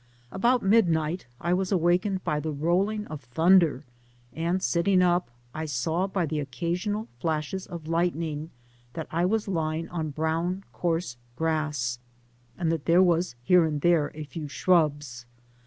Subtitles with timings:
[0.31, 3.83] About midnight I was awakened by the rolling of thunder,
[4.33, 8.49] and, sitting up, I saw by the occasional flashes of lightning
[8.93, 11.99] that I was lying on brown coarse grass,
[12.57, 15.27] and that there were here and there a few shrubs.